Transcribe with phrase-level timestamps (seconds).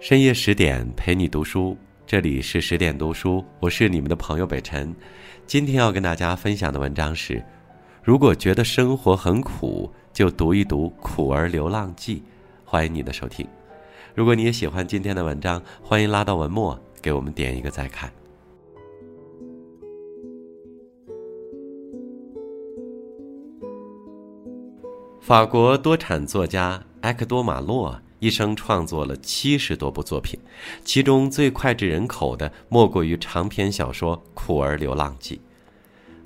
[0.00, 4.96] 深夜十点陪你读书，这里是十点读书，我是你们的朋友北辰。
[5.46, 7.44] 今天要跟大家分享的文章是：
[8.02, 12.16] 如果觉得生活很苦，就读一读《苦儿流浪记》。
[12.64, 13.46] 欢迎你的收听。
[14.14, 18.10] 如果你也喜欢今天的文章，欢迎拉到文末给我们点一个再看。
[25.20, 28.00] 法国多产作家埃克多·马洛。
[28.20, 30.38] 一生创作了七十多部作品，
[30.84, 35.36] 其中最脍炙人口的莫过于长篇小说《苦儿流浪记》。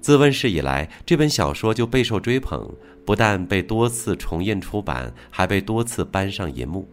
[0.01, 2.75] 自问世以来，这本小说就备受追捧，
[3.07, 6.87] 不但被多次重印出版，还被多次搬上银幕。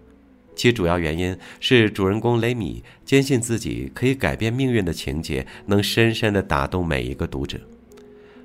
[0.55, 7.59] 其主要原因是主人公雷米坚信自己可以改变命运的情节，能深深地打动每一个读者。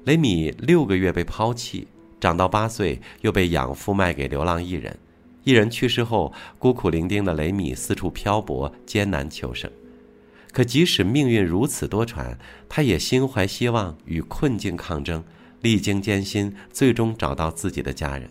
[0.05, 1.87] 雷米六个月被抛弃，
[2.19, 4.97] 长到八岁又被养父卖给流浪艺人。
[5.47, 9.71] 一人去世后，孤苦伶仃的雷米四处漂泊，艰难求生。
[10.51, 12.35] 可即使命运如此多舛，
[12.69, 15.23] 他也心怀希望，与困境抗争，
[15.61, 18.29] 历经艰辛，最终找到自己的家人。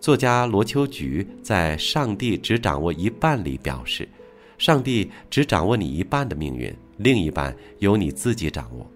[0.00, 4.08] 作家罗秋菊在《上帝只掌握一半》里表示
[4.56, 8.90] ：“上帝只掌握你一半的命运，另一半由你自己掌握。”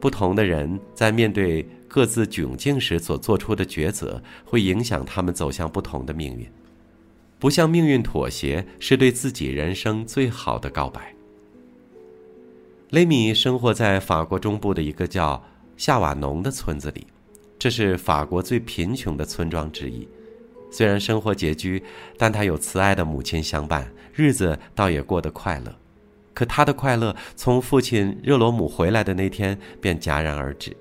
[0.00, 1.66] 不同的人在面对。
[1.94, 6.44] 各自窘境时所做出的抉择，会影响他们走向不同的命运。
[7.38, 11.14] 不向命运妥协，是对自己人生最好的告白。
[12.90, 15.40] 雷米生活在法国中部的一个叫
[15.76, 17.06] 夏瓦农的村子里，
[17.60, 20.08] 这是法国最贫穷的村庄之一。
[20.72, 21.80] 虽然生活拮据，
[22.18, 25.72] 但他有慈爱的母亲相伴，日子倒也过得快乐。
[26.32, 30.76] 可他的快乐从父亲热罗姆回来的那天便戛然而止。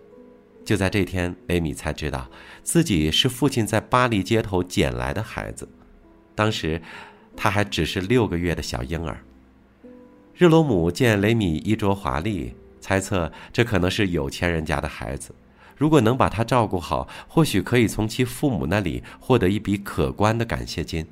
[0.65, 2.29] 就在这天，雷米才知道
[2.63, 5.67] 自己是父亲在巴黎街头捡来的孩子。
[6.35, 6.81] 当时，
[7.35, 9.17] 他还只是六个月的小婴儿。
[10.35, 15.33] 日罗姆见雷米衣着华丽，猜测这可能是有钱人家的孩子。
[15.75, 21.05] 如果能把他照顾好，或许可以从其父母那里获得一笔可观的感谢金。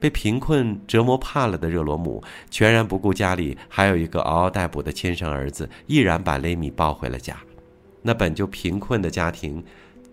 [0.00, 7.36] 被贫困折磨怕了的热罗姆，全然不顾家里还有一个嗷嗷待哺的亲生儿子，毅然把雷米抱回了家。
[8.02, 9.64] 那本就贫困的家庭，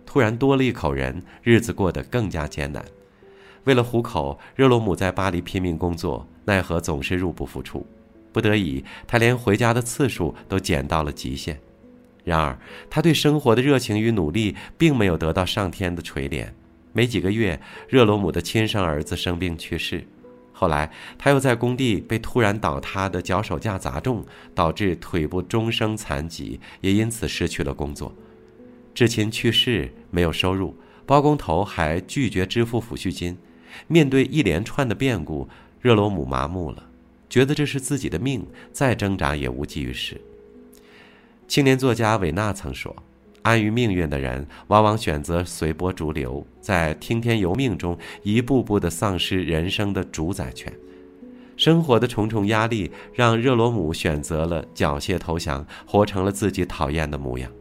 [0.05, 2.83] 突然多了一口人，日子过得更加艰难。
[3.65, 7.85] 为了糊口，热罗姆在巴黎拼命工作，奈何总是入不敷出。
[8.31, 11.59] 不得已，他连回家的次数都减到了极限。
[12.23, 12.57] 然而，
[12.89, 16.47] 他对生活的热情与努力并没有得到上天的垂怜。
[16.93, 20.05] 没几个月，热罗姆的亲生儿子生病去世。
[20.59, 28.13] 后来，他又在工地被突然倒塌的脚手架砸中，导致腿部终生残疾，也因此失去了工作。
[28.93, 30.75] 至亲去世，没有收入，
[31.05, 33.37] 包工头还拒绝支付抚恤金。
[33.87, 35.47] 面对一连串的变故，
[35.79, 36.89] 热罗姆麻木了，
[37.29, 40.19] 觉得这是自己的命，再挣扎也无济于事。
[41.47, 42.93] 青年作家韦纳曾说。
[43.49, 50.71] 安于命运的人，往往选择随波逐流，在听天由命中一步步地丧失人生的主宰权。
[51.57, 57.51] 生活的重重压力让热罗姆选择了缴械投降，活成了自己讨厌的模样。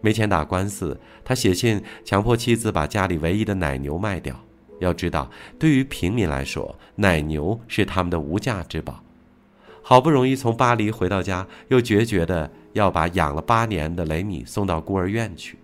[0.00, 4.34] 没钱打官司，他写信强迫妻子把家里唯一的奶牛卖掉。
[4.80, 9.04] 要知道，对于平民来说，奶牛是他们的无价之宝。
[9.82, 12.50] 好不容易从巴黎回到家，又决绝的。
[12.72, 15.58] 要把养了八年的雷米送到孤儿院去，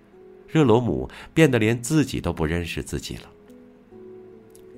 [0.48, 3.22] 热罗姆变得连自己都不认识自己了。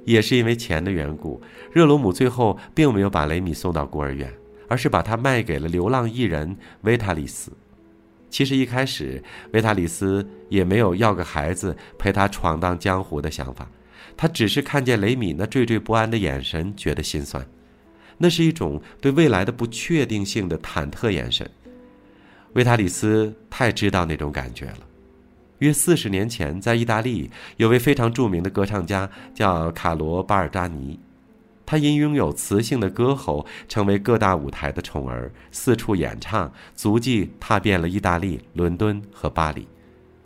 [0.05, 1.41] 也是因为钱的缘故，
[1.73, 4.33] 热罗姆最后并没有把雷米送到孤儿院，
[4.69, 7.51] 而是把他卖给了流浪艺人维塔里斯。
[8.29, 9.23] 其实一开始，
[9.53, 13.69] 维塔里斯也没有要个孩子陪他闯荡江湖的想法，
[14.17, 17.45] 他只是看见雷米那惴惴不安的眼神，觉得心酸。
[18.19, 21.51] 那是一种对未来的不确定性的忐忑眼神。
[22.57, 24.79] 维塔里斯太知道那种感觉了。
[25.59, 30.99] 约四十年前，在意大利有位非常著名的歌唱家，叫卡罗巴尔扎尼。
[31.67, 39.69] 他因拥有磁性的歌喉，成为各大舞台的宠儿，四处演唱，足迹踏遍了意大利、伦敦和巴黎。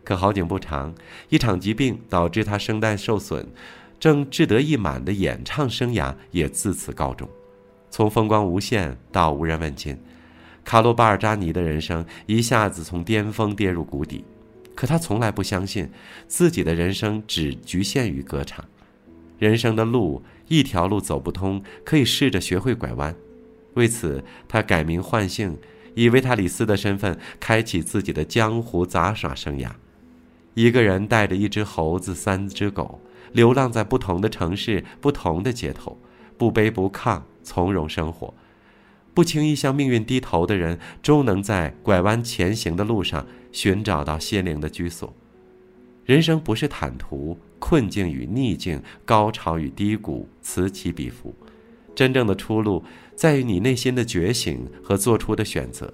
[0.05, 0.95] 可好景不长，
[1.31, 3.45] 一场疾病导致他声带受损，
[3.99, 7.29] 正志得意满的演唱生涯也自此告终。
[7.91, 9.99] 从风光无限到无人问津。
[10.65, 14.25] 卡洛巴尔扎尼的人生一下子从巅峰跌入谷底，
[14.75, 15.91] 可他从来不相信
[16.29, 18.65] 自己的人生只局限于歌唱。
[19.39, 23.15] 人生的路一条路走不通，可以试着学会拐弯。
[23.75, 25.57] 为此，他改名换姓，
[25.95, 29.71] 以维塔里斯的身份开启自己的江湖杂耍生涯。
[30.55, 33.01] 一个人带着一只猴子、三只狗，
[33.33, 35.99] 流浪在不同的城市、不同的街头，
[36.37, 37.23] 不卑不亢。
[37.43, 38.33] 从容生活。
[39.21, 45.15] 不轻易向命运低头的人，终能在拐弯前行的路上寻找到心灵的居所。
[46.07, 51.35] 人生不是坦途，困境与逆境，高潮与低谷此起彼伏。
[51.95, 52.83] 真正的出路
[53.15, 55.93] 在于你内心的觉醒和做出的选择。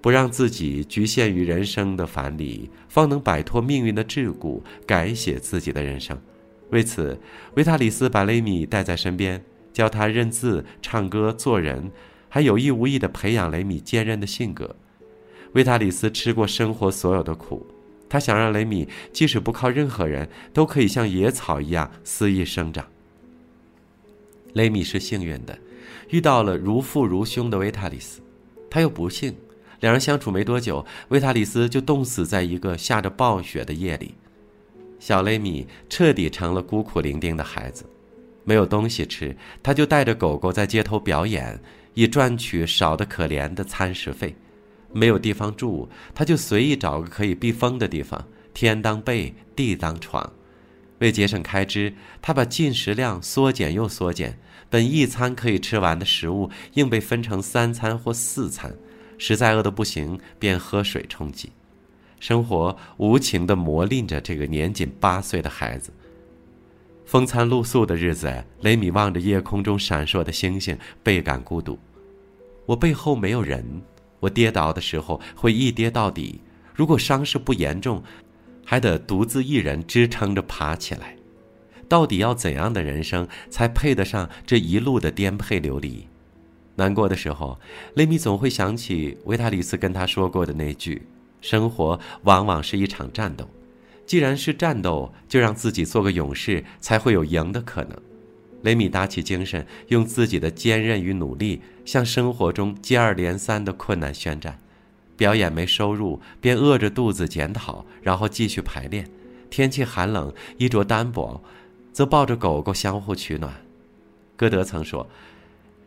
[0.00, 6.20] 不让自己局限于人生的樊篱，方能摆脱命运的桎梏，改写自己的人生。
[6.70, 7.16] 为此，
[7.54, 9.40] 维塔里斯把雷米带在身边，
[9.72, 11.92] 教他认字、唱歌、做人，
[12.30, 14.74] 还有意无意地培养雷米坚韧的性格。
[15.52, 17.66] 维塔里斯吃过生活所有的苦，
[18.08, 22.86] 他想让雷米即使不靠任何人，都可以像野草一样肆意生长。
[24.52, 25.58] 雷米是幸运的，
[26.08, 28.20] 遇到了如父如兄的维塔里斯，
[28.70, 29.34] 他又不幸。
[29.80, 34.14] 两人相处没多久，维塔里斯就冻死在一个下着暴雪的夜里。
[34.98, 37.84] 小雷米彻底成了孤苦伶仃的孩子，
[38.44, 41.58] 没有东西吃，他就带着狗狗在街头表演，
[41.94, 44.34] 以赚取少得可怜的餐食费；
[44.92, 50.32] 没有地方住，他就随意找个可以避风的地方，天当被，地当床。
[50.98, 54.38] 为节省开支，他把进食量缩减又缩减，
[54.68, 58.74] 本一餐可以吃完的食物，硬被分成三餐或四餐。
[59.16, 61.50] 实在饿得不行，便喝水充饥。
[62.18, 65.90] 生活无情地磨砺着这个年仅八岁的孩子。
[67.10, 71.76] 风餐露宿的日子，雷米望着夜空中闪烁的星星，倍感孤独。
[72.66, 73.82] 我背后没有人，
[74.20, 76.40] 我跌倒的时候会一跌到底。
[76.72, 78.00] 如果伤势不严重，
[78.64, 81.16] 还得独自一人支撑着爬起来。
[81.88, 86.06] 到底要怎样的人生，才配得上这一路的颠沛流离？
[86.76, 87.58] 难过的时候，
[87.94, 91.04] 雷米总会想起维塔里斯跟他说过的那句
[91.42, 93.50] ：“生活往往是一场战斗，
[94.10, 97.96] 既然是战斗，就让自己做个勇士，才会有赢的可能。”
[98.62, 104.58] 雷米打起精神，用自己的坚韧与努力，向生活中接二连三的困难宣战。
[105.16, 109.08] 表演没收入，便饿着肚子检讨，然后继续排练。
[109.48, 111.40] 天气寒冷，衣着单薄，
[111.92, 113.54] 则抱着狗狗相互取暖。
[114.36, 115.08] 歌德曾说。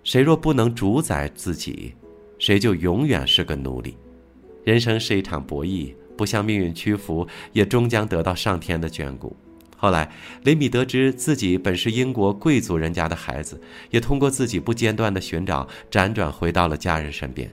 [0.06, 1.94] 谁若不能主宰自己，
[2.40, 3.98] 谁就永远是个奴隶。
[4.64, 9.36] 人生是一场博弈，不向命运屈服，也终将得到上天的眷顾。
[9.78, 10.12] 后来，
[10.44, 17.52] 雷米得知自己本是英国贵族人家的孩子，也通过自己不间断的寻找，辗转回到了家人身边。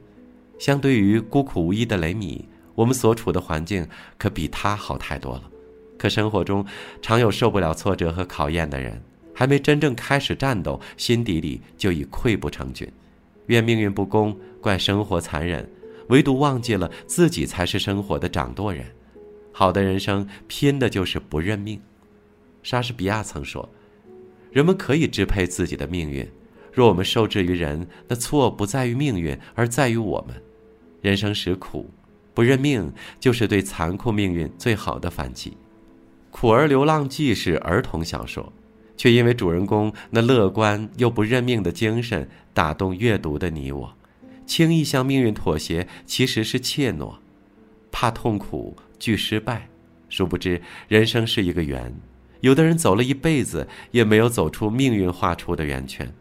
[0.58, 3.86] 相对于孤苦无依的雷米，我们所处的环境
[4.16, 5.42] 可比他好太多了。
[5.98, 6.64] 可生活中，
[7.02, 9.02] 常有受不了挫折和考验的人。
[9.32, 12.86] 还没真正开始战斗，心底里就已溃不成军。
[13.46, 15.66] 怨命运不公，怪生活残忍，
[16.10, 18.84] 唯独忘记了自己才是生活的掌舵人。
[19.52, 21.80] 好的人生，拼的就是不认命。
[22.62, 23.68] 莎士比亚曾说
[24.52, 26.28] ：“人们可以支配自己的命运，
[26.72, 30.40] 若我们受制于人，那错不在于命运，而在于我们。
[31.00, 31.90] 人生实苦，
[32.34, 35.50] 不认命就是对残酷命运最好的反击。”
[36.32, 38.52] 《苦儿流浪记》是儿童小说。
[38.96, 43.96] 却因为主人公那乐观又不认命的精神打动阅读的你我，
[44.50, 47.18] 轻易向命运妥协其实是怯懦，
[47.92, 49.68] 怕痛苦惧失败，
[50.08, 51.94] 殊不知人生是一个圆，
[52.40, 56.12] 有的人走了一辈子也没有走出命运画出的圆圈，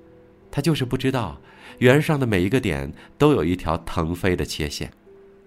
[0.52, 1.42] 他就是不知道
[1.80, 4.94] 圆上的每一个点都有一条腾飞的切线，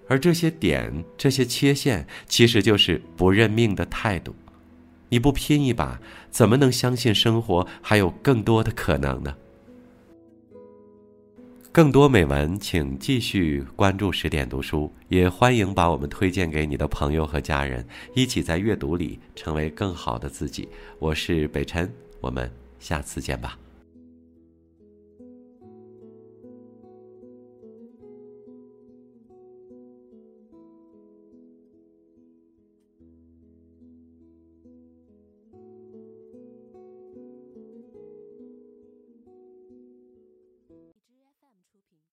[0.08, 4.34] 而这些点这些切线其实就是不认命的态度。
[5.10, 6.00] 你不拼一把，
[6.32, 9.36] 怎么能相信生活还有更多的可能呢？
[11.72, 17.82] 更多美文，请继续关注十点读书，也欢迎把我们推荐给你的朋友和家人，
[18.14, 20.68] 一起在阅读里成为更好的自己。
[20.98, 23.61] 我是北辰，我们下次见吧。